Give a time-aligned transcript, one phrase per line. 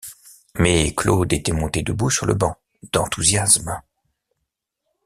[0.57, 2.57] Mais Claude était monté debout sur le banc,
[2.91, 3.79] d’enthousiasme.